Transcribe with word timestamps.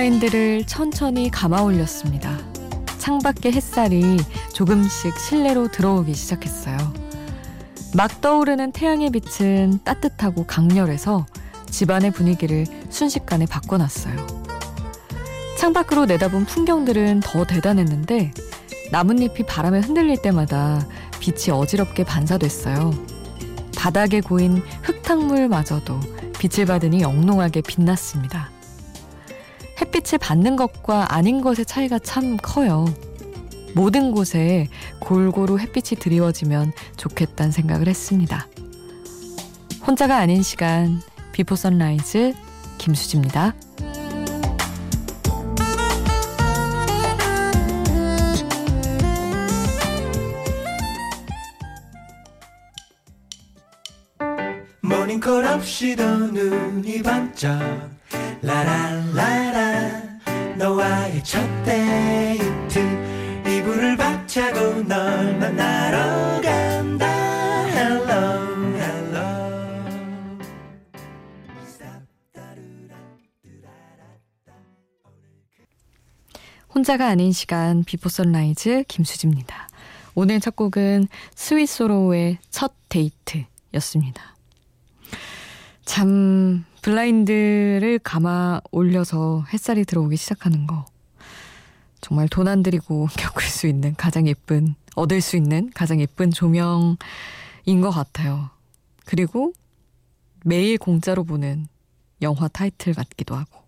블라인드를 0.00 0.64
천천히 0.66 1.30
감아 1.30 1.60
올렸습니다. 1.60 2.38
창밖의 2.98 3.52
햇살이 3.52 4.16
조금씩 4.54 5.18
실내로 5.18 5.68
들어오기 5.68 6.14
시작했어요. 6.14 6.76
막 7.94 8.22
떠오르는 8.22 8.72
태양의 8.72 9.10
빛은 9.10 9.80
따뜻하고 9.84 10.46
강렬해서 10.46 11.26
집안의 11.68 12.12
분위기를 12.12 12.64
순식간에 12.88 13.44
바꿔놨어요. 13.44 14.26
창밖으로 15.58 16.06
내다본 16.06 16.46
풍경들은 16.46 17.20
더 17.20 17.44
대단했는데 17.44 18.32
나뭇잎이 18.90 19.44
바람에 19.46 19.80
흔들릴 19.80 20.22
때마다 20.22 20.86
빛이 21.20 21.50
어지럽게 21.50 22.04
반사됐어요. 22.04 22.92
바닥에 23.76 24.22
고인 24.22 24.62
흙탕물마저도 24.82 26.00
빛을 26.38 26.64
받으니 26.64 27.02
영롱하게 27.02 27.60
빛났습니다. 27.60 28.59
햇빛을 29.80 30.18
받는 30.18 30.56
것과 30.56 31.14
아닌 31.14 31.40
것의 31.40 31.64
차이가 31.66 31.98
참 31.98 32.36
커요. 32.36 32.84
모든 33.74 34.12
곳에 34.12 34.68
골고루 35.00 35.58
햇빛이 35.58 35.98
드리워지면 35.98 36.72
좋겠다는 36.96 37.52
생각을 37.52 37.88
했습니다. 37.88 38.46
혼자가 39.86 40.16
아닌 40.16 40.42
시간 40.42 41.00
비포 41.32 41.56
선라이즈 41.56 42.34
김수지입니다. 42.78 43.54
모닝콜 54.82 55.44
없이도 55.46 56.02
눈이 56.32 57.02
반짝 57.02 57.90
라라라라 58.42 59.39
너와의 61.20 61.24
첫 61.24 61.62
데이트 61.64 62.78
이불을 63.46 63.96
박차고 63.96 64.82
널 64.82 65.38
만나러 65.38 66.40
간다 66.40 67.06
Hello 67.68 68.76
Hello 68.76 70.40
혼자가 76.74 77.08
아닌 77.08 77.32
시간 77.32 77.84
비포 77.84 78.08
선라이즈 78.08 78.84
김수지입니다. 78.88 79.68
오늘 80.14 80.40
첫 80.40 80.56
곡은 80.56 81.06
스위소로우의 81.34 82.38
첫 82.50 82.72
데이트였습니다. 82.88 84.36
참 85.84 86.64
블라인드를 86.82 87.98
감아 88.02 88.60
올려서 88.70 89.44
햇살이 89.52 89.84
들어오기 89.84 90.16
시작하는 90.16 90.66
거 90.66 90.86
정말 92.00 92.28
돈 92.28 92.48
안 92.48 92.62
들이고 92.62 93.08
겪을 93.18 93.44
수 93.44 93.66
있는 93.66 93.94
가장 93.96 94.26
예쁜 94.26 94.74
얻을 94.96 95.20
수 95.20 95.36
있는 95.36 95.70
가장 95.74 96.00
예쁜 96.00 96.30
조명인 96.30 96.96
것 97.80 97.90
같아요. 97.90 98.50
그리고 99.04 99.52
매일 100.44 100.78
공짜로 100.78 101.24
보는 101.24 101.66
영화 102.22 102.48
타이틀 102.48 102.94
같기도 102.94 103.34
하고 103.34 103.62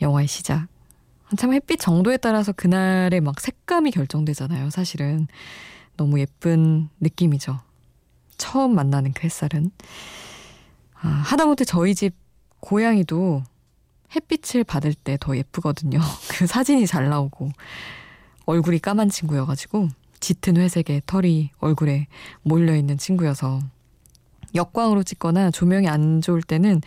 영화의 0.00 0.26
시작 0.28 0.66
참 1.36 1.52
햇빛 1.54 1.78
정도에 1.80 2.16
따라서 2.18 2.52
그날의 2.52 3.20
막 3.20 3.40
색감이 3.40 3.90
결정되잖아요. 3.90 4.70
사실은 4.70 5.26
너무 5.96 6.20
예쁜 6.20 6.88
느낌이죠. 7.00 7.58
처음 8.36 8.74
만나는 8.74 9.12
그 9.12 9.22
햇살은 9.24 9.70
아, 11.00 11.08
하다못해 11.08 11.64
저희 11.64 11.94
집 11.94 12.14
고양이도 12.60 13.42
햇빛을 14.14 14.64
받을 14.64 14.94
때 14.94 15.16
더 15.20 15.36
예쁘거든요. 15.36 16.00
그 16.30 16.46
사진이 16.46 16.86
잘 16.86 17.08
나오고 17.08 17.50
얼굴이 18.46 18.78
까만 18.80 19.08
친구여가지고 19.08 19.88
짙은 20.20 20.56
회색의 20.56 21.02
털이 21.06 21.50
얼굴에 21.58 22.06
몰려있는 22.42 22.98
친구여서 22.98 23.60
역광으로 24.54 25.02
찍거나 25.02 25.50
조명이 25.50 25.88
안 25.88 26.20
좋을 26.20 26.42
때는 26.42 26.80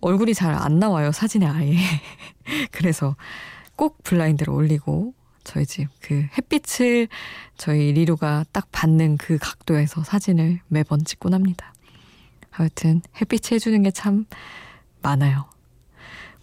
얼굴이 0.00 0.34
잘 0.34 0.54
안 0.54 0.78
나와요. 0.78 1.12
사진에 1.12 1.46
아예. 1.46 1.74
그래서 2.72 3.16
꼭 3.76 4.02
블라인드를 4.04 4.52
올리고 4.52 5.14
저희 5.44 5.64
집 5.66 5.86
그 6.00 6.26
햇빛을 6.36 7.08
저희 7.56 7.92
리루가 7.92 8.44
딱 8.52 8.68
받는 8.72 9.16
그 9.18 9.38
각도에서 9.40 10.02
사진을 10.04 10.60
매번 10.68 11.04
찍곤 11.04 11.34
합니다. 11.34 11.72
하여튼 12.50 13.00
햇빛이 13.20 13.54
해주는 13.56 13.82
게 13.82 13.90
참 13.90 14.26
많아요. 15.02 15.46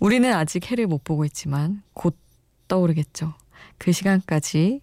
우리는 0.04 0.34
아직 0.34 0.70
해를 0.70 0.86
못 0.86 1.06
보고 1.06 1.24
있지만 1.24 1.82
곧 1.94 2.18
떠오르겠죠. 2.68 3.34
그 3.78 3.94
시간까지 3.94 4.82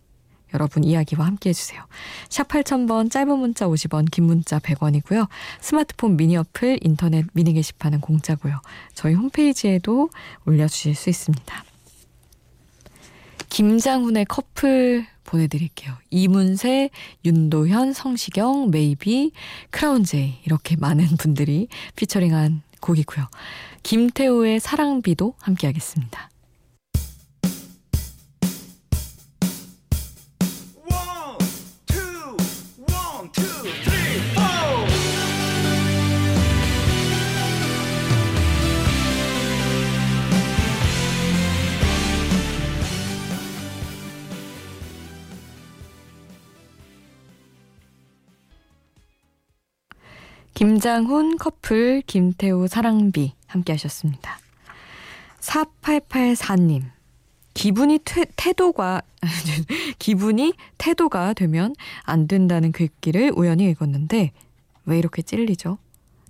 여러분 0.54 0.82
이야기와 0.82 1.26
함께 1.26 1.50
해주세요. 1.50 1.84
샵 2.30 2.48
8000번 2.48 3.10
짧은 3.10 3.38
문자 3.38 3.66
50원 3.66 4.10
긴 4.10 4.24
문자 4.24 4.58
100원이고요. 4.58 5.28
스마트폰 5.60 6.16
미니 6.16 6.38
어플 6.38 6.78
인터넷 6.80 7.26
미니 7.34 7.52
게시판은 7.52 8.00
공짜고요. 8.00 8.62
저희 8.94 9.12
홈페이지에도 9.12 10.08
올려주실 10.46 10.94
수 10.94 11.10
있습니다. 11.10 11.64
김장훈의 13.50 14.24
커플 14.24 15.04
보내드릴게요. 15.24 15.92
이문세, 16.08 16.88
윤도현, 17.26 17.92
성시경, 17.92 18.70
메이비, 18.70 19.32
크라운제이 19.68 20.38
이렇게 20.46 20.76
많은 20.76 21.04
분들이 21.18 21.68
피처링한 21.96 22.62
곡이고요. 22.80 23.26
김태우의 23.82 24.60
사랑비도 24.60 25.34
함께하겠습니다. 25.38 26.30
김장훈 50.54 51.38
커플 51.38 52.02
김태우 52.06 52.68
사랑비 52.68 53.32
함께 53.50 53.72
하셨습니다. 53.72 54.38
4884님. 55.40 56.84
기분이 57.52 57.98
퇴, 58.04 58.24
태도가 58.36 59.02
기분이 59.98 60.54
태도가 60.78 61.34
되면 61.34 61.74
안 62.04 62.28
된다는 62.28 62.72
글귀를 62.72 63.32
우연히 63.34 63.68
읽었는데 63.70 64.32
왜 64.84 64.98
이렇게 64.98 65.20
찔리죠? 65.20 65.78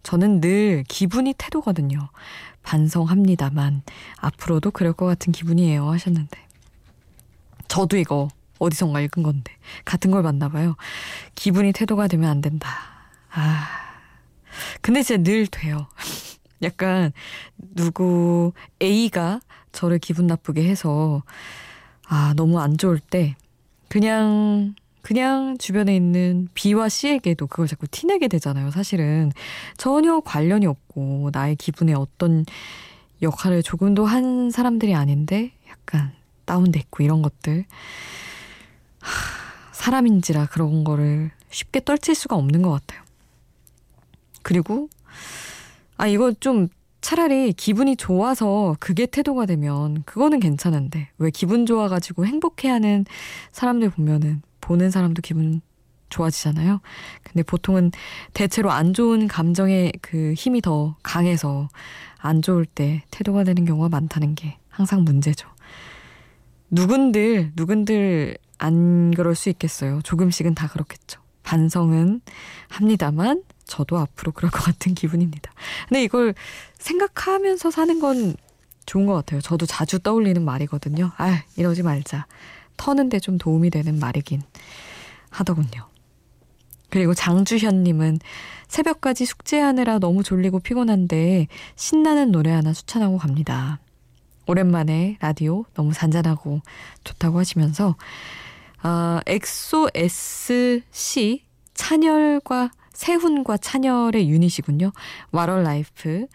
저는 0.02 0.40
늘 0.40 0.84
기분이 0.88 1.34
태도거든요. 1.36 2.08
반성합니다만 2.62 3.82
앞으로도 4.16 4.70
그럴 4.70 4.92
것 4.92 5.06
같은 5.06 5.32
기분이에요 5.32 5.90
하셨는데 5.90 6.38
저도 7.68 7.96
이거 7.96 8.28
어디선가 8.58 9.00
읽은 9.00 9.22
건데 9.22 9.52
같은 9.84 10.10
걸 10.10 10.22
봤나 10.22 10.48
봐요. 10.48 10.76
기분이 11.34 11.72
태도가 11.72 12.08
되면 12.08 12.30
안 12.30 12.40
된다. 12.40 12.68
아 13.30 13.68
근데 14.80 15.02
진짜 15.02 15.22
늘 15.22 15.46
돼요. 15.46 15.86
약간 16.62 17.12
누구 17.58 18.52
A가 18.82 19.40
저를 19.72 19.98
기분 19.98 20.26
나쁘게 20.26 20.64
해서 20.64 21.22
아, 22.08 22.34
너무 22.36 22.60
안 22.60 22.76
좋을 22.76 22.98
때 22.98 23.36
그냥 23.88 24.74
그냥 25.02 25.56
주변에 25.58 25.96
있는 25.96 26.48
B와 26.54 26.88
C에게도 26.88 27.46
그걸 27.46 27.66
자꾸 27.66 27.86
티내게 27.86 28.28
되잖아요. 28.28 28.70
사실은 28.70 29.32
전혀 29.76 30.20
관련이 30.20 30.66
없고 30.66 31.30
나의 31.32 31.56
기분에 31.56 31.94
어떤 31.94 32.44
역할을 33.22 33.62
조금도 33.62 34.04
한 34.04 34.50
사람들이 34.50 34.94
아닌데 34.94 35.52
약간 35.68 36.12
다운됐고 36.44 37.02
이런 37.02 37.22
것들 37.22 37.64
하, 39.00 39.72
사람인지라 39.72 40.46
그런 40.46 40.84
거를 40.84 41.30
쉽게 41.50 41.82
떨칠 41.84 42.14
수가 42.14 42.36
없는 42.36 42.62
것 42.62 42.70
같아요. 42.70 43.02
그리고 44.42 44.88
아 46.00 46.06
이거 46.06 46.32
좀 46.32 46.68
차라리 47.02 47.52
기분이 47.52 47.94
좋아서 47.94 48.74
그게 48.80 49.04
태도가 49.04 49.44
되면 49.44 50.02
그거는 50.04 50.40
괜찮은데 50.40 51.10
왜 51.18 51.30
기분 51.30 51.66
좋아가지고 51.66 52.24
행복해하는 52.24 53.04
사람들 53.52 53.90
보면은 53.90 54.40
보는 54.62 54.90
사람도 54.90 55.20
기분 55.20 55.60
좋아지잖아요. 56.08 56.80
근데 57.22 57.42
보통은 57.42 57.92
대체로 58.32 58.70
안 58.70 58.94
좋은 58.94 59.28
감정의 59.28 59.92
그 60.00 60.32
힘이 60.32 60.62
더 60.62 60.96
강해서 61.02 61.68
안 62.16 62.40
좋을 62.40 62.64
때 62.64 63.02
태도가 63.10 63.44
되는 63.44 63.66
경우가 63.66 63.90
많다는 63.90 64.34
게 64.34 64.56
항상 64.70 65.04
문제죠. 65.04 65.48
누군들 66.70 67.52
누군들 67.56 68.38
안 68.56 69.10
그럴 69.10 69.34
수 69.34 69.50
있겠어요. 69.50 70.00
조금씩은 70.00 70.54
다 70.54 70.66
그렇겠죠. 70.66 71.20
반성은 71.42 72.22
합니다만 72.68 73.42
저도 73.70 73.98
앞으로 73.98 74.32
그럴 74.32 74.50
것 74.50 74.62
같은 74.62 74.94
기분입니다. 74.94 75.52
근데 75.88 76.02
이걸 76.02 76.34
생각하면서 76.78 77.70
사는 77.70 78.00
건 78.00 78.34
좋은 78.84 79.06
것 79.06 79.14
같아요. 79.14 79.40
저도 79.40 79.66
자주 79.66 80.00
떠올리는 80.00 80.44
말이거든요. 80.44 81.12
아, 81.16 81.42
이러지 81.56 81.82
말자. 81.82 82.26
터는데 82.76 83.20
좀 83.20 83.38
도움이 83.38 83.70
되는 83.70 83.98
말이긴 83.98 84.42
하더군요. 85.30 85.88
그리고 86.88 87.14
장주현님은 87.14 88.18
새벽까지 88.66 89.24
숙제하느라 89.24 89.98
너무 90.00 90.22
졸리고 90.22 90.58
피곤한데 90.58 91.46
신나는 91.76 92.32
노래 92.32 92.50
하나 92.50 92.72
추천하고 92.72 93.16
갑니다. 93.16 93.78
오랜만에 94.46 95.16
라디오 95.20 95.64
너무 95.74 95.92
잔잔하고 95.92 96.60
좋다고 97.04 97.38
하시면서 97.38 97.96
아, 98.82 99.20
엑소 99.26 99.90
SC 99.94 101.44
찬열과 101.74 102.70
세훈과 103.00 103.56
찬열의 103.56 104.28
유닛이군요. 104.28 104.92
What 105.32 105.62
a 105.62 105.73
Life. 105.73 106.26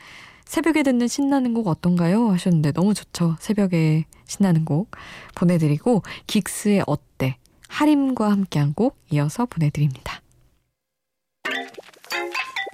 새벽에 0.45 0.81
듣는 0.81 1.07
신나는 1.07 1.53
곡 1.53 1.67
어떤가요? 1.67 2.31
하셨는데 2.31 2.71
너무 2.71 2.95
좋죠. 2.95 3.35
새벽에 3.39 4.05
신나는 4.25 4.65
곡 4.65 4.89
보내드리고 5.35 6.01
긱스의 6.25 6.83
어때 6.87 7.37
하림과 7.67 8.31
함께한 8.31 8.73
곡 8.73 8.97
이어서 9.11 9.45
보내드립니다. 9.45 10.21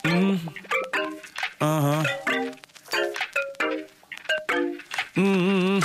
음, 0.05 0.39
uh-huh. 1.59 2.07
음, 5.17 5.23
음, 5.23 5.25
음. 5.67 5.79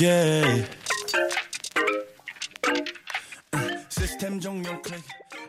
yeah. 0.00 0.85
시스템 4.26 4.40
종료 4.40 4.82
클릭 4.82 5.04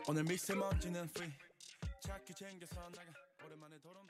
오늘 0.08 0.22
미세먼지는 0.22 1.08
free. 1.10 1.32
차키 2.00 2.32
챙겨서 2.32 2.76
나가. 2.76 3.12
오랜만에 3.44 3.74
도론 3.82 4.06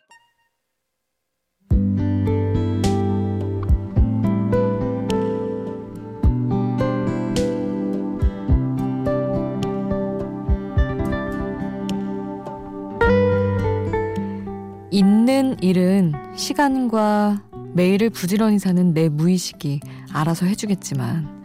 있는 14.90 15.56
일은 15.62 16.12
시간과 16.36 17.42
매일을 17.72 18.10
부지런히 18.10 18.58
사는 18.58 18.92
내 18.92 19.08
무의식이 19.08 19.80
알아서 20.12 20.44
해주겠지만 20.44 21.37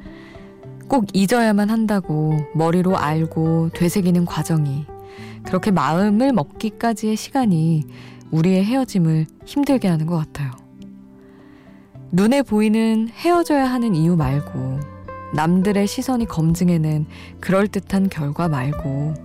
꼭 0.93 1.07
잊어야만 1.11 1.71
한다고 1.71 2.37
머리로 2.53 2.99
알고 2.99 3.71
되새기는 3.73 4.25
과정이 4.25 4.85
그렇게 5.43 5.71
마음을 5.71 6.31
먹기까지의 6.33 7.15
시간이 7.15 7.83
우리의 8.29 8.63
헤어짐을 8.63 9.25
힘들게 9.43 9.87
하는 9.87 10.05
것 10.05 10.17
같아요. 10.17 10.51
눈에 12.11 12.43
보이는 12.43 13.09
헤어져야 13.09 13.65
하는 13.65 13.95
이유 13.95 14.15
말고 14.15 14.81
남들의 15.33 15.87
시선이 15.87 16.27
검증해낸 16.27 17.07
그럴듯한 17.39 18.09
결과 18.09 18.47
말고 18.47 19.15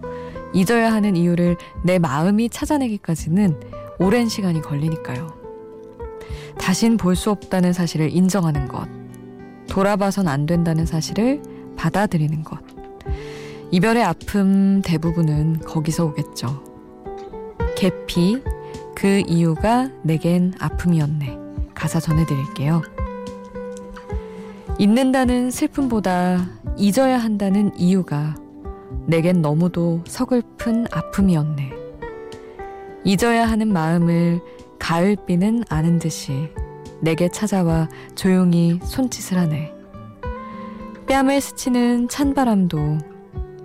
잊어야 0.54 0.90
하는 0.90 1.16
이유를 1.16 1.58
내 1.84 1.98
마음이 1.98 2.48
찾아내기까지는 2.48 3.60
오랜 3.98 4.30
시간이 4.30 4.62
걸리니까요. 4.62 5.36
다신 6.58 6.96
볼 6.96 7.14
수 7.14 7.30
없다는 7.30 7.74
사실을 7.74 8.10
인정하는 8.10 8.68
것. 8.68 8.88
돌아봐선 9.68 10.28
안 10.28 10.46
된다는 10.46 10.86
사실을 10.86 11.57
받아들이는 11.78 12.44
것. 12.44 12.58
이별의 13.70 14.02
아픔 14.02 14.82
대부분은 14.82 15.60
거기서 15.60 16.06
오겠죠. 16.06 16.62
개피, 17.76 18.42
그 18.94 19.22
이유가 19.26 19.88
내겐 20.02 20.54
아픔이었네. 20.58 21.38
가사 21.74 22.00
전해드릴게요. 22.00 22.82
잊는다는 24.78 25.50
슬픔보다 25.50 26.48
잊어야 26.76 27.18
한다는 27.18 27.70
이유가 27.76 28.34
내겐 29.06 29.42
너무도 29.42 30.02
서글픈 30.06 30.86
아픔이었네. 30.90 31.72
잊어야 33.04 33.48
하는 33.48 33.72
마음을 33.72 34.40
가을비는 34.78 35.64
아는 35.68 35.98
듯이 35.98 36.48
내게 37.00 37.28
찾아와 37.28 37.88
조용히 38.14 38.80
손짓을 38.82 39.38
하네. 39.38 39.77
뺨을 41.08 41.40
스치는 41.40 42.08
찬바람도 42.08 42.98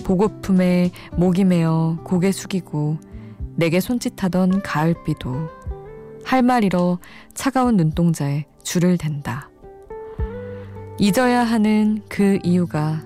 보고품에 0.06 0.92
목이 1.18 1.44
메어 1.44 1.98
고개 2.04 2.31
숙이고 2.31 2.98
내게 3.56 3.80
손짓하던 3.80 4.62
가을비도 4.62 5.50
할 6.25 6.42
말 6.42 6.63
잃어 6.63 7.00
차가운 7.34 7.75
눈동자에 7.75 8.45
줄을 8.63 8.98
댄다. 8.98 9.50
잊어야 10.98 11.44
하는 11.44 12.01
그 12.07 12.40
이유가 12.44 13.01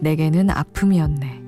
내게는 0.00 0.48
아픔이었네. 0.50 1.45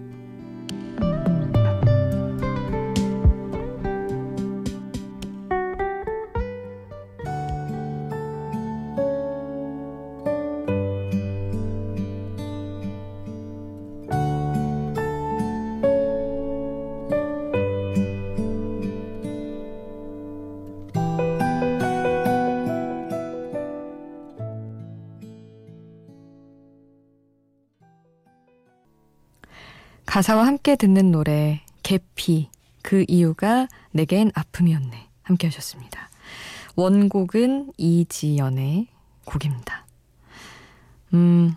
가사와 30.08 30.46
함께 30.46 30.74
듣는 30.74 31.10
노래 31.10 31.60
개피 31.82 32.48
그 32.80 33.04
이유가 33.08 33.68
내겐 33.90 34.32
아픔이었네 34.34 35.06
함께 35.22 35.48
하셨습니다. 35.48 36.08
원곡은 36.76 37.74
이지연의 37.76 38.86
곡입니다. 39.26 39.84
음 41.12 41.54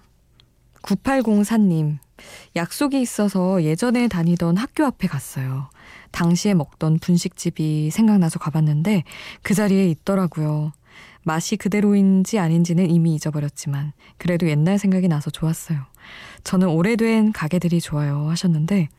9804님 0.82 2.00
약속이 2.58 3.00
있어서 3.00 3.64
예전에 3.64 4.10
다니던 4.10 4.58
학교 4.58 4.84
앞에 4.84 5.08
갔어요. 5.08 5.70
당시에 6.12 6.54
먹던 6.54 7.00
분식집이 7.00 7.90
생각나서 7.90 8.38
가봤는데 8.38 9.06
그 9.44 9.54
자리에 9.54 9.88
있더라고요. 9.92 10.74
맛이 11.24 11.56
그대로인지 11.56 12.40
아닌지는 12.40 12.90
이미 12.90 13.16
잊어버렸지만 13.16 13.94
그래도 14.18 14.48
옛날 14.50 14.78
생각이 14.78 15.08
나서 15.08 15.30
좋았어요. 15.30 15.80
저는 16.44 16.68
오래된 16.70 17.32
가게들이 17.32 17.80
좋아요 17.82 18.30
하셨는데 18.30 18.90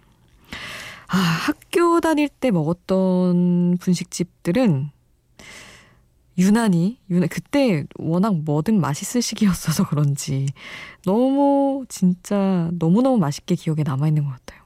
아, 1.09 1.17
학교 1.17 2.01
다닐 2.01 2.29
때 2.29 2.51
먹었던 2.51 3.79
분식집들은 3.79 4.91
유난히 6.39 6.99
유난 7.11 7.29
그때 7.29 7.85
워낙 7.99 8.35
뭐든 8.35 8.81
맛있을 8.81 9.21
시기였어서 9.21 9.87
그런지 9.89 10.47
너무 11.05 11.85
진짜 11.89 12.71
너무너무 12.73 13.19
맛있게 13.19 13.55
기억에 13.55 13.83
남아 13.83 14.09
있는 14.09 14.25
것 14.25 14.31
같아요. 14.31 14.63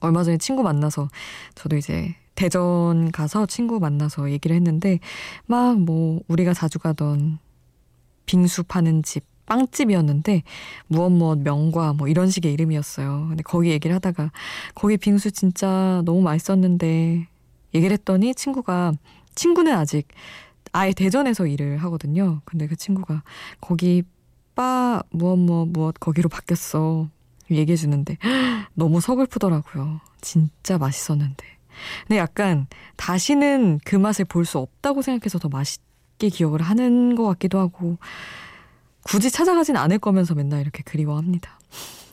얼마 0.00 0.24
전에 0.24 0.36
친구 0.36 0.62
만나서 0.62 1.08
저도 1.54 1.76
이제 1.76 2.14
대전 2.34 3.10
가서 3.12 3.46
친구 3.46 3.78
만나서 3.80 4.30
얘기를 4.30 4.56
했는데 4.56 4.98
막 5.46 5.76
뭐 5.78 6.20
우리가 6.28 6.54
자주 6.54 6.78
가던 6.78 7.38
빙수 8.26 8.64
파는 8.64 9.02
집 9.02 9.24
빵집이었는데 9.46 10.42
무엇 10.86 11.10
무엇 11.10 11.38
명과 11.40 11.94
뭐 11.94 12.08
이런 12.08 12.30
식의 12.30 12.52
이름이었어요. 12.52 13.26
근데 13.28 13.42
거기 13.42 13.70
얘기를 13.70 13.94
하다가 13.96 14.30
거기 14.74 14.96
빙수 14.96 15.32
진짜 15.32 16.02
너무 16.04 16.22
맛있었는데 16.22 17.26
얘기를 17.74 17.92
했더니 17.92 18.34
친구가 18.34 18.92
친구는 19.34 19.74
아직 19.74 20.08
아예 20.72 20.92
대전에서 20.92 21.46
일을 21.46 21.78
하거든요. 21.78 22.40
근데 22.44 22.66
그 22.66 22.76
친구가 22.76 23.22
거기 23.60 24.04
바 24.54 25.02
무엇 25.10 25.36
무엇 25.38 25.68
무엇 25.68 25.94
거기로 26.00 26.28
바뀌었어. 26.28 27.08
얘기해 27.50 27.76
주는데 27.76 28.16
너무 28.74 29.00
서글프더라고요. 29.00 30.00
진짜 30.20 30.78
맛있었는데. 30.78 31.44
근데 32.06 32.18
약간 32.18 32.66
다시는 32.96 33.80
그 33.84 33.96
맛을 33.96 34.24
볼 34.24 34.44
수 34.44 34.58
없다고 34.58 35.02
생각해서 35.02 35.38
더 35.38 35.48
맛있게 35.48 36.28
기억을 36.28 36.62
하는 36.62 37.14
것 37.14 37.24
같기도 37.26 37.58
하고 37.58 37.98
굳이 39.02 39.30
찾아가진 39.30 39.76
않을 39.76 39.98
거면서 39.98 40.34
맨날 40.34 40.60
이렇게 40.60 40.82
그리워합니다. 40.82 41.58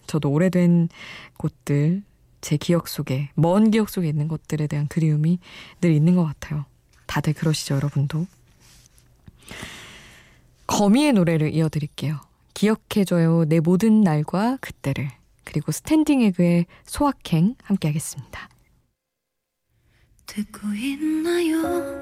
저도 0.07 0.31
오래된 0.31 0.89
곳들, 1.37 2.03
제 2.41 2.57
기억 2.57 2.87
속에, 2.87 3.29
먼 3.35 3.69
기억 3.69 3.89
속에 3.89 4.07
있는 4.07 4.27
것들에 4.27 4.67
대한 4.67 4.87
그리움이 4.87 5.39
늘 5.81 5.91
있는 5.91 6.15
것 6.15 6.23
같아요. 6.25 6.65
다들 7.05 7.33
그러시죠, 7.33 7.75
여러분도. 7.75 8.25
거미의 10.67 11.13
노래를 11.13 11.53
이어드릴게요. 11.53 12.19
기억해줘요, 12.53 13.45
내 13.45 13.59
모든 13.59 14.01
날과 14.01 14.57
그때를. 14.61 15.09
그리고 15.43 15.71
스탠딩 15.71 16.21
에그의 16.21 16.65
소확행 16.85 17.55
함께 17.63 17.87
하겠습니다. 17.87 18.49
듣고 20.29 20.67
있나요? 20.75 21.99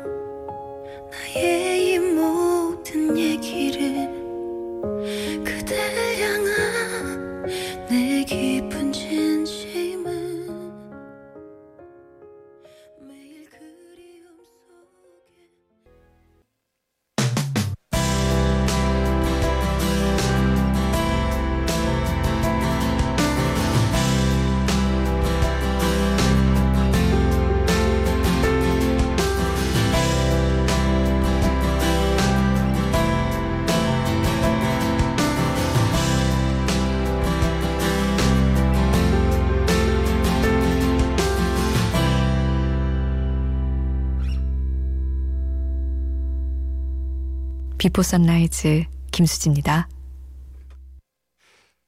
비포 47.88 48.04
선라이즈 48.04 48.84
김수지입니다. 49.14 49.88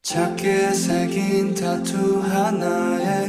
작게 0.01 0.71
새긴 0.71 1.53
타투 1.53 2.21
하나에 2.21 3.27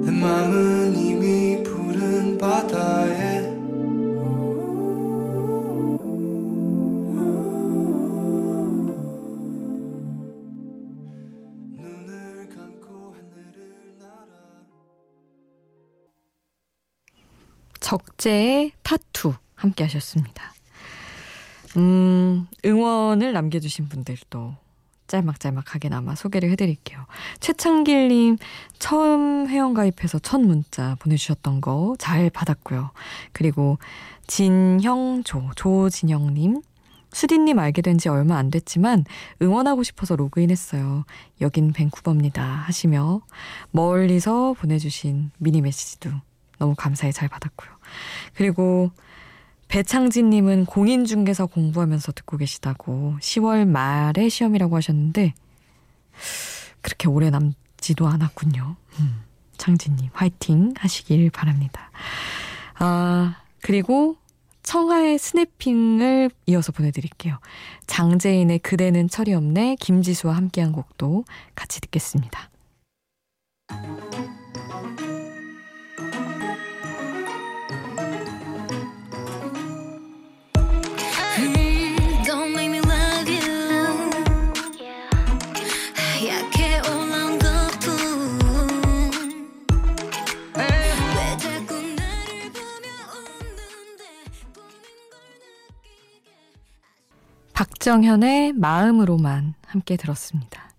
내 0.00 0.10
마음은 0.10 0.96
이미 0.96 1.62
푸른 1.62 2.38
바다에. 2.38 3.52
적재의 17.80 18.72
타투 18.82 19.34
함께 19.62 19.84
하셨습니다. 19.84 20.52
음, 21.76 22.46
응원을 22.64 23.32
남겨주신 23.32 23.88
분들도 23.88 24.56
짤막짤막하게나마 25.06 26.14
소개를 26.16 26.50
해드릴게요. 26.50 27.06
최창길님 27.40 28.38
처음 28.78 29.46
회원가입해서 29.48 30.18
첫 30.18 30.40
문자 30.40 30.96
보내주셨던 31.00 31.60
거 31.60 31.94
잘 31.98 32.28
받았고요. 32.30 32.90
그리고 33.32 33.78
진형조, 34.26 35.50
조진영님 35.56 36.62
수디님 37.12 37.58
알게 37.58 37.82
된 37.82 37.98
지 37.98 38.08
얼마 38.08 38.38
안 38.38 38.50
됐지만 38.50 39.04
응원하고 39.42 39.82
싶어서 39.82 40.16
로그인했어요. 40.16 41.04
여긴 41.42 41.72
밴쿠버입니다. 41.72 42.42
하시며 42.42 43.20
멀리서 43.70 44.54
보내주신 44.54 45.30
미니 45.38 45.60
메시지도 45.60 46.10
너무 46.58 46.74
감사히 46.76 47.12
잘 47.12 47.28
받았고요. 47.28 47.70
그리고 48.34 48.90
배창진님은 49.72 50.66
공인중개사 50.66 51.46
공부하면서 51.46 52.12
듣고 52.12 52.36
계시다고 52.36 53.16
10월 53.20 53.66
말에 53.66 54.28
시험이라고 54.28 54.76
하셨는데 54.76 55.32
그렇게 56.82 57.08
오래 57.08 57.30
남지도 57.30 58.06
않았군요. 58.06 58.76
음, 59.00 59.22
창진님 59.56 60.10
화이팅 60.12 60.74
하시길 60.76 61.30
바랍니다. 61.30 61.90
아 62.74 63.40
그리고 63.62 64.16
청하의 64.62 65.18
스냅핑을 65.18 66.30
이어서 66.48 66.70
보내드릴게요. 66.70 67.38
장재인의 67.86 68.58
그대는 68.58 69.08
철이 69.08 69.32
없네 69.32 69.76
김지수와 69.80 70.36
함께한 70.36 70.72
곡도 70.72 71.24
같이 71.54 71.80
듣겠습니다. 71.80 72.50
박정현의 97.92 98.54
마음으로만 98.54 99.52
함께 99.66 99.98
들었습니다. 99.98 100.70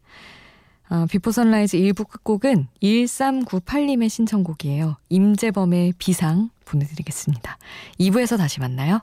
아, 0.90 1.06
비포 1.08 1.32
선라이즈 1.32 1.78
1부 1.78 2.10
끝곡은 2.10 2.70
1398님의 2.82 4.10
신청곡이에요. 4.10 4.98
임재범의 5.10 5.94
비상 6.00 6.50
보내드리겠습니다. 6.66 7.60
2부에서 8.00 8.38
다시 8.38 8.60
만나요. 8.62 9.00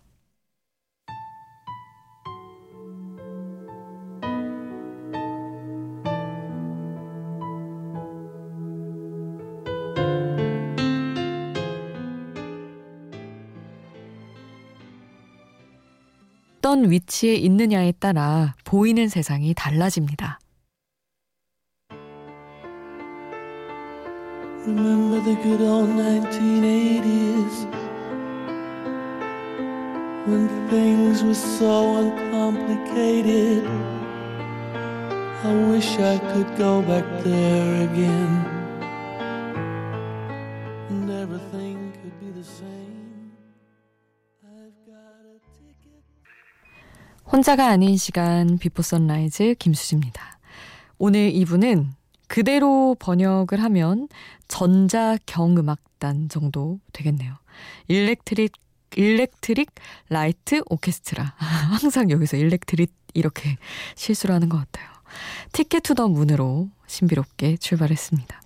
어떤 16.61 16.91
위치에 16.91 17.37
있느냐에 17.37 17.93
따라 17.93 18.55
보이는 18.65 19.09
세상이 19.09 19.55
달라집니다. 19.55 20.39
Remember 24.67 25.25
the 25.25 25.37
good 25.43 25.63
old 25.63 25.89
1980s 25.89 27.67
when 30.27 30.49
things 30.69 31.25
were 31.25 31.33
so 31.33 31.97
uncomplicated. 31.97 33.65
I 35.43 35.55
wish 35.71 35.99
I 35.99 36.19
could 36.19 36.59
go 36.59 36.83
back 36.83 37.07
there 37.25 37.85
again 37.89 38.50
혼자가 47.33 47.69
아닌 47.69 47.97
시간 47.97 48.59
비포 48.59 48.83
선라이즈 48.83 49.55
김수지입니다. 49.59 50.41
오늘 50.99 51.31
2부는 51.33 51.87
그대로 52.27 52.97
번역을 52.99 53.63
하면 53.63 54.09
전자경음악단 54.49 56.29
정도 56.29 56.81
되겠네요. 56.93 57.35
일렉트릭 57.89 58.53
일렉트릭 58.97 59.71
라이트 60.09 60.63
오케스트라. 60.69 61.35
항상 61.39 62.11
여기서 62.11 62.37
일렉트릭 62.37 62.93
이렇게 63.15 63.57
실수를 63.95 64.35
하는 64.35 64.49
것 64.49 64.59
같아요. 64.59 64.89
Ticket 65.53 65.85
to 65.85 65.95
the 65.95 66.09
Moon으로 66.09 66.69
신비롭게 66.89 67.59
출발했습니다. 67.59 68.41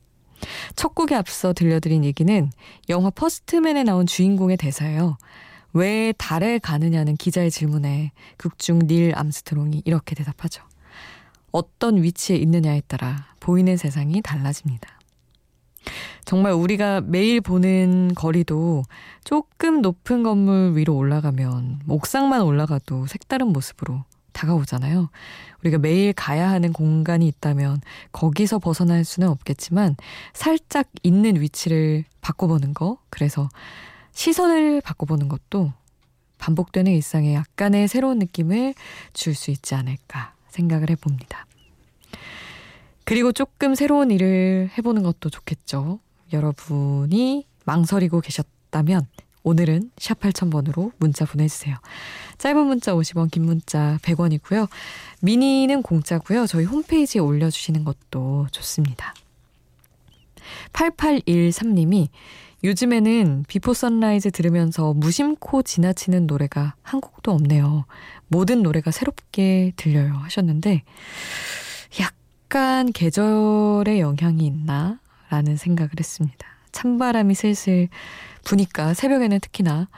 첫 0.77 0.95
곡에 0.95 1.15
앞서 1.15 1.55
들려드린 1.55 2.05
얘기는 2.05 2.51
영화 2.91 3.09
First 3.09 3.50
Man에 3.50 3.83
나온 3.85 4.07
주인공의 4.07 4.59
대사예요. 4.59 5.17
왜 5.75 6.13
달에 6.17 6.59
가느냐는 6.59 7.17
기자의 7.17 7.51
질문에 7.51 8.13
극중 8.37 8.87
닐 8.87 9.13
암스트롱이 9.15 9.83
이렇게 9.85 10.15
대답하죠. 10.15 10.63
어떤 11.51 12.03
위치에 12.03 12.37
있느냐에 12.37 12.81
따라 12.87 13.27
보이는 13.41 13.77
세상이 13.77 14.23
달라집니다. 14.23 14.89
정말 16.25 16.53
우리가 16.53 17.03
매일 17.03 17.41
보는 17.41 18.13
거리도 18.15 18.85
조금 19.25 19.83
높은 19.83 20.23
건물 20.23 20.77
위로 20.77 20.97
올라가면 20.97 21.81
옥상만 21.89 22.43
올라가도 22.43 23.07
색다른 23.07 23.49
모습으로 23.49 24.05
다가오잖아요. 24.33 25.11
우리가 25.61 25.79
매일 25.79 26.13
가야 26.13 26.51
하는 26.51 26.73
공간이 26.73 27.27
있다면 27.29 27.81
거기서 28.13 28.59
벗어날 28.59 29.05
수는 29.05 29.29
없겠지만 29.29 29.97
살짝 30.33 30.89
있는 31.03 31.41
위치를 31.41 32.05
바꿔보는 32.21 32.75
거. 32.75 32.99
그래서 33.11 33.49
시선을 34.15 34.81
바꿔보는 34.81 35.29
것도 35.29 35.73
반복되는 36.39 36.91
일상에 36.93 37.35
약간의 37.35 37.89
새로운 37.89 38.19
느낌을 38.19 38.75
줄 39.13 39.35
수 39.35 39.51
있지 39.51 39.75
않을까 39.75 40.35
생각을 40.49 40.91
해봅니다. 40.91 41.47
그리고 43.05 43.33
조금 43.33 43.75
새로운 43.75 44.11
일을 44.11 44.71
해보는 44.79 45.03
것도 45.03 45.31
좋겠죠. 45.31 46.01
여러분이 46.33 47.47
망설이고 47.65 48.21
계셨다면 48.21 49.07
오늘은 49.43 49.91
샵 49.99 50.21
8000번으로 50.21 50.93
문자 50.99 51.27
보내주세요. 51.27 51.77
짧은 52.39 52.67
문자 52.67 52.95
50원, 52.95 53.31
긴 53.31 53.45
문자 53.45 53.99
100원이고요. 54.03 54.69
미니는 55.21 55.83
공짜고요. 55.83 56.47
저희 56.47 56.65
홈페이지에 56.65 57.21
올려주시는 57.21 57.85
것도 57.85 58.47
좋습니다. 58.53 59.15
8813님이 60.73 62.09
요즘에는 62.65 63.45
비포 63.47 63.75
선라이즈 63.75 64.31
들으면서 64.31 64.95
무심코 64.95 65.63
지나치는 65.63 66.27
노래가 66.27 66.75
한 66.81 67.03
곡도 67.03 67.31
없네요. 67.31 67.85
모든 68.29 68.63
노래가 68.63 68.91
새롭게 68.91 69.73
들려요 69.77 70.15
하셨는데 70.15 70.83
약간 72.01 72.91
계절의 72.91 74.01
영향이 74.01 74.47
있나? 74.47 74.99
라는 75.29 75.57
생각을 75.57 75.91
했습니다. 75.99 76.47
찬바람이 76.73 77.35
슬슬 77.35 77.89
부니까 78.45 78.95
새벽에는 78.95 79.41
특히나 79.41 79.89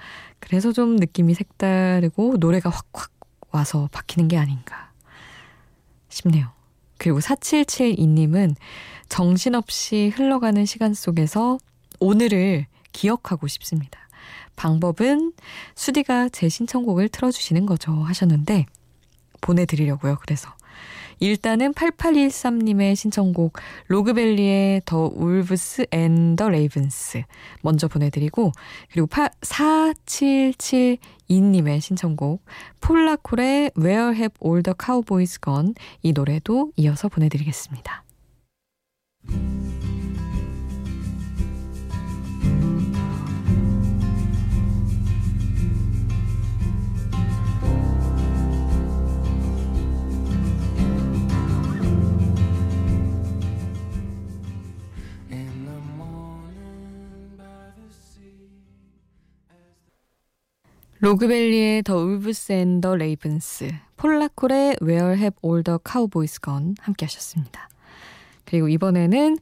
그래서 0.40 0.72
좀 0.72 0.96
느낌이 0.96 1.34
색다르고 1.34 2.38
노래가 2.38 2.70
확확 2.70 3.12
와서 3.52 3.88
바뀌는 3.92 4.26
게 4.26 4.38
아닌가 4.38 4.90
싶네요. 6.08 6.48
그리고 6.98 7.20
4772님은 7.20 8.56
정신없이 9.08 10.12
흘러가는 10.14 10.64
시간 10.64 10.94
속에서 10.94 11.58
오늘을 12.00 12.66
기억하고 12.92 13.46
싶습니다. 13.46 14.00
방법은 14.56 15.32
수디가 15.74 16.30
제 16.30 16.48
신청곡을 16.48 17.10
틀어주시는 17.10 17.66
거죠 17.66 17.92
하셨는데 17.92 18.64
보내드리려고요. 19.40 20.16
그래서 20.22 20.48
일단은 21.18 21.72
8813님의 21.72 22.94
신청곡 22.94 23.54
로그밸리의 23.88 24.82
The 24.84 25.10
Wolves 25.14 25.86
and 25.90 26.36
the 26.36 26.50
Ravens 26.50 27.22
먼저 27.62 27.88
보내드리고 27.88 28.52
그리고 28.92 29.08
4772님의 29.08 31.80
신청곡 31.80 32.44
폴라콜의 32.82 33.70
Where 33.78 34.14
Have 34.14 34.34
All 34.44 34.62
the 34.62 34.74
Cowboys 34.78 35.38
Gone 35.42 35.72
이 36.02 36.12
노래도 36.12 36.70
이어서 36.76 37.08
보내드리겠습니다. 37.08 38.04
로그밸리의 61.00 61.82
The 61.82 61.96
Wolves 61.98 62.52
and 62.52 62.74
the 62.74 62.96
Ravens, 62.96 63.70
폴라콜의 63.96 64.76
Have 64.82 65.30
All 65.44 65.62
the 65.62 65.78
Cowboys 65.86 66.40
Gone 66.42 66.74
함께 66.80 67.04
하셨습니다. 67.06 67.68
그리고 68.44 68.68
이번에는 68.68 69.38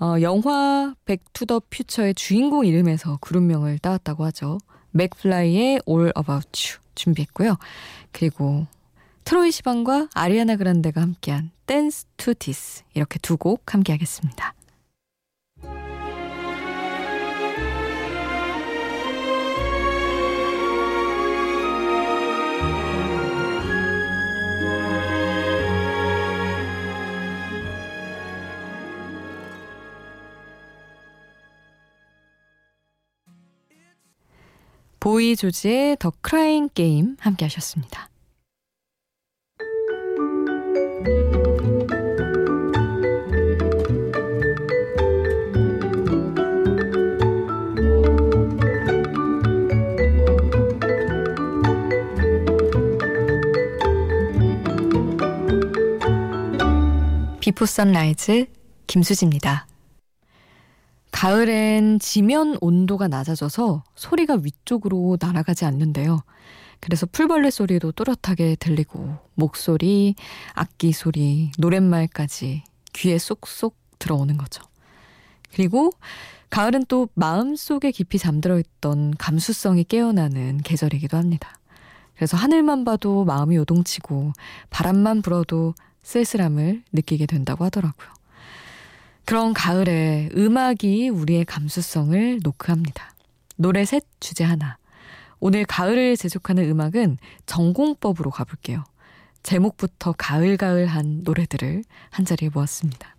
어, 0.00 0.16
영화 0.22 0.94
Back 1.04 1.30
to 1.30 1.43
the 1.43 1.62
Future의 1.70 2.14
주인공 2.14 2.64
이름에서 2.66 3.18
그룹명을 3.20 3.78
따왔다고 3.78 4.24
하죠. 4.26 4.58
맥플라이의 4.92 5.82
All 5.88 6.12
About 6.16 6.48
You 6.72 6.80
준비했고요. 6.94 7.56
그리고 8.12 8.66
트로이 9.24 9.50
시반과 9.50 10.08
아리아나 10.14 10.56
그란데가 10.56 11.00
함께한 11.00 11.50
Dance 11.66 12.06
to 12.16 12.34
This 12.34 12.82
이렇게 12.94 13.18
두 13.18 13.36
곡 13.36 13.74
함께 13.74 13.92
하겠습니다. 13.92 14.53
보이 35.14 35.36
조지의 35.36 35.98
더 36.00 36.12
크라잉 36.22 36.68
게임 36.74 37.14
함께 37.20 37.44
하셨습니다. 37.44 38.10
비포 57.38 57.66
선라이즈 57.66 58.46
김수지입니다. 58.88 59.68
가을엔 61.14 62.00
지면 62.00 62.58
온도가 62.60 63.06
낮아져서 63.06 63.84
소리가 63.94 64.40
위쪽으로 64.42 65.16
날아가지 65.20 65.64
않는데요. 65.64 66.24
그래서 66.80 67.06
풀벌레 67.06 67.50
소리도 67.50 67.92
또렷하게 67.92 68.56
들리고 68.56 69.16
목소리, 69.34 70.16
악기 70.54 70.90
소리, 70.90 71.52
노랫말까지 71.56 72.64
귀에 72.94 73.18
쏙쏙 73.18 73.76
들어오는 74.00 74.36
거죠. 74.36 74.64
그리고 75.54 75.92
가을은 76.50 76.84
또 76.88 77.08
마음속에 77.14 77.92
깊이 77.92 78.18
잠들어 78.18 78.58
있던 78.58 79.14
감수성이 79.16 79.84
깨어나는 79.84 80.62
계절이기도 80.64 81.16
합니다. 81.16 81.60
그래서 82.16 82.36
하늘만 82.36 82.84
봐도 82.84 83.24
마음이 83.24 83.54
요동치고 83.54 84.32
바람만 84.68 85.22
불어도 85.22 85.74
쓸쓸함을 86.02 86.82
느끼게 86.92 87.26
된다고 87.26 87.64
하더라고요. 87.64 88.23
그런 89.24 89.54
가을에 89.54 90.28
음악이 90.36 91.08
우리의 91.08 91.46
감수성을 91.46 92.40
노크합니다. 92.42 93.14
노래 93.56 93.84
셋, 93.84 94.04
주제 94.20 94.44
하나. 94.44 94.76
오늘 95.40 95.64
가을을 95.64 96.16
재촉하는 96.16 96.68
음악은 96.68 97.18
정공법으로 97.46 98.30
가볼게요. 98.30 98.84
제목부터 99.42 100.14
가을가을한 100.16 101.22
노래들을 101.24 101.84
한 102.10 102.24
자리에 102.24 102.50
모았습니다. 102.52 103.14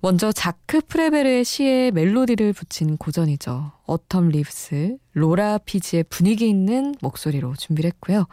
먼저 0.00 0.32
자크 0.32 0.82
프레베르의 0.82 1.44
시에 1.44 1.90
멜로디를 1.90 2.52
붙인 2.52 2.98
고전이죠. 2.98 3.72
Autumn 3.86 4.30
Leaves, 4.32 4.98
로라 5.12 5.58
피지의 5.58 6.04
분위기 6.10 6.46
있는 6.48 6.94
목소리로 7.00 7.54
준비를 7.56 7.88
했고요. 7.88 8.26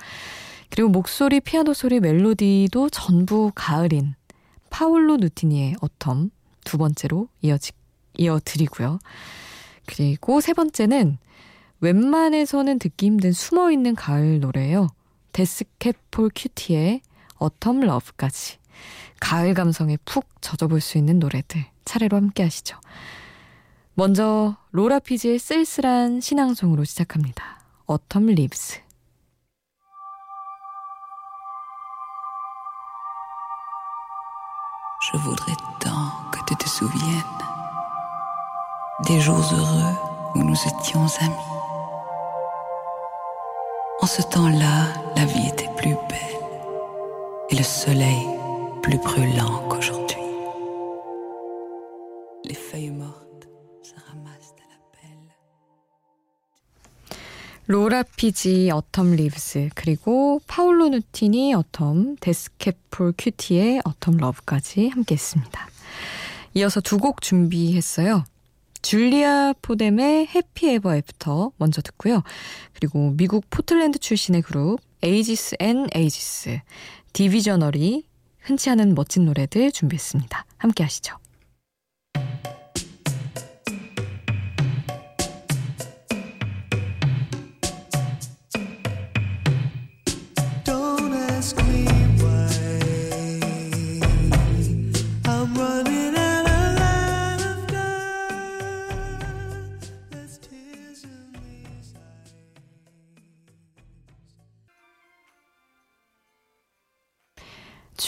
그리고 0.69 0.89
목소리, 0.89 1.39
피아노 1.39 1.73
소리, 1.73 2.01
멜로디도 2.01 2.89
전부 2.89 3.51
가을인 3.55 4.15
파울로 4.69 5.17
누티니의 5.17 5.75
Autumn 5.75 6.29
두 6.71 6.77
번째로 6.77 7.27
이어지, 7.41 7.73
이어드리고요. 8.17 8.99
그리고 9.87 10.39
세 10.39 10.53
번째는 10.53 11.17
웬만해서는 11.81 12.79
듣기 12.79 13.07
힘든 13.07 13.33
숨어있는 13.33 13.95
가을 13.95 14.39
노래예요. 14.39 14.87
데스캡 15.33 16.12
포 16.12 16.29
큐티의 16.33 17.01
Autumn 17.39 17.83
Love까지. 17.83 18.57
가을 19.19 19.53
감성에 19.53 19.97
푹 20.05 20.29
젖어볼 20.39 20.79
수 20.79 20.97
있는 20.97 21.19
노래들 21.19 21.65
차례로 21.83 22.15
함께 22.15 22.43
하시죠. 22.43 22.79
먼저 23.93 24.55
로라 24.71 24.99
피지의 24.99 25.39
쓸쓸한 25.39 26.21
샹송으로 26.21 26.85
시작합니다. 26.85 27.59
Autumn 27.85 28.33
Leaves. 28.33 28.79
Je 35.11 35.17
voudrais 35.17 35.57
tant 35.81 36.20
que 36.70 36.70
tu 36.70 36.70
te 36.70 36.70
souviennes 36.70 37.22
des 39.04 39.20
jours 39.20 39.44
heureux 39.52 39.94
où 40.34 40.42
nous 40.42 40.56
étions 40.66 41.06
amis. 41.20 41.52
En 44.00 44.06
ce 44.06 44.22
temps-là, 44.22 44.92
la 45.16 45.24
vie 45.24 45.48
était 45.48 45.70
plus 45.76 45.94
belle 46.08 46.42
et 47.50 47.56
le 47.56 47.62
soleil 47.62 48.26
plus 48.82 48.98
brûlant 48.98 49.66
qu'aujourd'hui. 49.68 50.22
Les 52.44 52.54
feuilles 52.54 52.90
mortes 52.90 53.48
se 53.82 53.94
ramassent 54.08 54.54
à 54.58 54.66
la 54.70 54.78
pelle. 54.92 55.32
로라 57.66 58.04
피지 58.16 58.70
어텀 58.72 59.16
리브스 59.16 59.70
그리고 59.74 60.40
파울로 60.46 60.88
누티니 60.90 61.54
어텀 61.54 62.16
데스케폴 62.20 63.14
큐티의 63.18 63.80
어텀 63.80 64.20
러브까지 64.20 64.90
함께 64.90 65.14
했습니다. 65.14 65.68
이어서 66.53 66.81
두 66.81 66.97
곡 66.97 67.21
준비했어요. 67.21 68.23
줄리아 68.81 69.53
포댐의 69.61 70.27
Happy 70.33 70.69
Ever 70.69 70.95
After 70.95 71.51
먼저 71.57 71.81
듣고요. 71.81 72.23
그리고 72.73 73.13
미국 73.15 73.45
포틀랜드 73.49 73.99
출신의 73.99 74.41
그룹 74.41 74.79
에이지스 75.03 75.57
앤 75.59 75.87
에이지스 75.93 76.59
Divisionary 77.13 78.05
흔치 78.39 78.69
않은 78.71 78.95
멋진 78.95 79.25
노래들 79.25 79.71
준비했습니다. 79.71 80.45
함께 80.57 80.83
하시죠. 80.83 81.15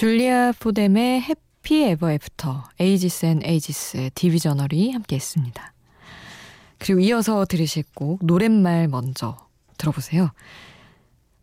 줄리아 0.04 0.52
포댐의 0.60 1.22
Happy 1.22 1.82
Ever 1.82 2.12
After, 2.12 2.66
에이지스 2.78 3.26
앤 3.26 3.42
에이지스의 3.42 4.10
Divisionary 4.14 4.92
함께 4.92 5.16
했습니다. 5.16 5.72
그리고 6.78 7.00
이어서 7.00 7.46
들으실 7.46 7.86
곡 7.96 8.20
노랫말 8.22 8.90
먼저 8.90 9.38
들어보세요. 9.78 10.32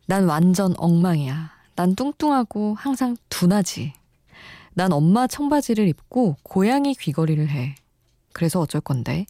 난 0.05 0.27
완전 0.27 0.75
엉망이야. 0.77 1.53
난 1.75 1.95
뚱뚱하고 1.95 2.75
항상 2.75 3.17
둔하지. 3.31 3.95
난 4.75 4.93
엄마 4.93 5.27
청바지를 5.27 5.89
입고 5.89 6.37
고양이 6.43 6.95
귀걸이를 6.95 7.49
해. 7.49 7.75
그래서 8.35 8.61
어쩔 8.61 8.83
건데? 8.83 9.25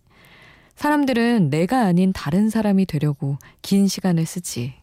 사람들은 0.74 1.50
내가 1.50 1.82
아닌 1.82 2.12
다른 2.12 2.50
사람이 2.50 2.84
되려고 2.86 3.38
긴 3.62 3.86
시간을 3.86 4.26
쓰지. 4.26 4.74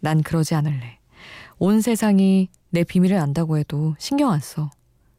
난 0.00 0.22
그러지 0.22 0.54
않을래. 0.54 0.98
온 1.58 1.82
세상이 1.82 2.48
내 2.72 2.84
비밀을 2.84 3.18
안다고 3.18 3.58
해도 3.58 3.94
신경 3.98 4.32
안 4.32 4.40
써. 4.40 4.70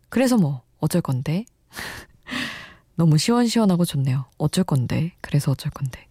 그래서 0.09 0.37
뭐, 0.37 0.63
어쩔 0.79 1.01
건데? 1.01 1.45
너무 2.95 3.17
시원시원하고 3.19 3.85
좋네요. 3.85 4.25
어쩔 4.37 4.63
건데? 4.63 5.13
그래서 5.21 5.51
어쩔 5.51 5.71
건데? 5.71 6.07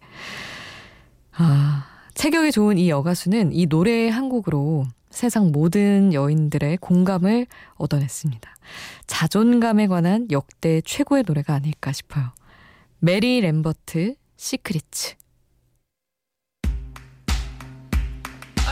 아, 1.33 1.85
체격이 2.13 2.53
좋은 2.53 2.77
이 2.77 2.89
여가수는 2.89 3.51
이 3.51 3.65
노래 3.65 4.07
한 4.07 4.29
곡으로 4.29 4.85
세상 5.09 5.51
모든 5.51 6.13
여인들의 6.13 6.77
공감을 6.77 7.47
얻어냈습니다. 7.75 8.55
자존감에 9.05 9.87
관한 9.87 10.27
역대 10.31 10.79
최고의 10.81 11.23
노래가 11.27 11.53
아닐까 11.53 11.91
싶어요. 11.91 12.31
메리 12.99 13.41
램버트 13.41 14.15
Secrets 14.37 15.15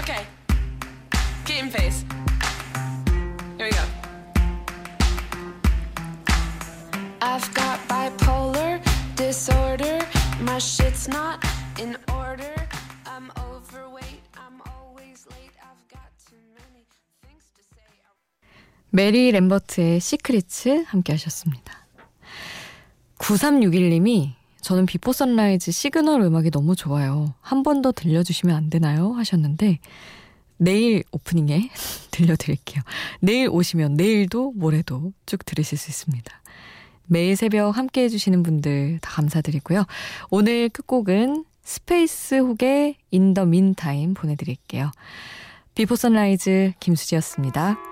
Okay. 0.01 0.25
Game. 1.45 2.30
Not 11.11 11.39
in 11.79 11.95
order. 12.15 12.55
I'm 13.05 13.29
overweight. 13.37 14.23
I'm 14.35 14.57
always 14.71 15.27
late. 15.31 15.55
I've 15.61 15.83
got 15.91 16.09
too 16.27 16.39
many 16.55 16.85
things 17.21 17.45
to 17.55 17.61
say. 17.75 17.85
메리 18.91 19.31
램버트의 19.31 19.99
Secrets 19.99 20.83
함께 20.87 21.13
하셨습니다. 21.13 21.85
9361님이 23.19 24.33
저는 24.61 24.85
비포 24.85 25.11
선라이즈 25.13 25.71
시그널 25.71 26.21
음악이 26.21 26.51
너무 26.51 26.75
좋아요. 26.75 27.33
한 27.41 27.63
번 27.63 27.81
더 27.81 27.91
들려주시면 27.91 28.55
안 28.55 28.69
되나요? 28.69 29.13
하셨는데 29.13 29.79
내일 30.57 31.03
오프닝에 31.11 31.69
들려드릴게요. 32.11 32.83
내일 33.21 33.49
오시면 33.49 33.95
내일도 33.95 34.51
모레도 34.51 35.13
쭉 35.25 35.43
들으실 35.45 35.77
수 35.77 35.89
있습니다. 35.89 36.40
매일 37.11 37.35
새벽 37.35 37.77
함께 37.77 38.03
해주시는 38.03 38.41
분들 38.41 38.99
다 39.01 39.11
감사드리고요. 39.11 39.83
오늘 40.29 40.69
끝곡은 40.69 41.43
Spacehog의 41.61 42.35
In 42.35 42.95
the 43.11 43.45
Meantime 43.45 44.13
보내드릴게요. 44.13 44.91
비포 45.75 45.97
선라이즈 45.97 46.71
김수지였습니다. 46.79 47.90